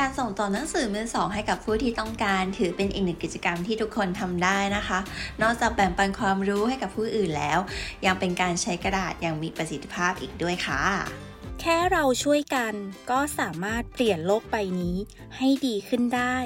[0.00, 4.98] การส่งต่อหนังสือมือสองให้กับผู้ที่ต้องการถือเป็นอีกหนึ่งกิจกรรมที่ทุกคนทำได้นะคะ
[5.42, 7.58] นอกจากแบ่งปันความรู้ให้กับผู้อื่นแล้ว
[8.06, 10.82] ยังเป็นการใช้กระดาษอย่างมีประสิทธิภาพอีกด้วยค่ะ
[11.60, 12.74] แค่เราช่วยกัน
[13.10, 14.96] ก็สามารถเปลี่ยนโลกใบนี้
[15.36, 16.36] ให้ดีขึ้นได้